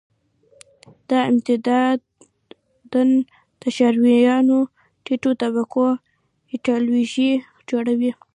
[1.07, 1.81] دا عمدتاً
[3.61, 4.59] د ښاریانو
[5.03, 5.87] ټیټو طبقو
[6.53, 7.31] ایدیالوژي
[7.69, 8.11] جوړوي.